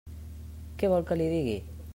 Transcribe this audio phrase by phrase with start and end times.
[0.81, 1.57] Què vol que li digui?